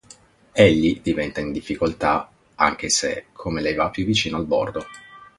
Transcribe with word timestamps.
Egli 0.53 0.99
diventa 1.03 1.41
in 1.41 1.51
difficoltà, 1.51 2.27
anche 2.55 2.89
se, 2.89 3.25
come 3.33 3.61
lei 3.61 3.75
va 3.75 3.91
più 3.91 4.03
vicino 4.03 4.37
al 4.37 4.47
bordo. 4.47 4.83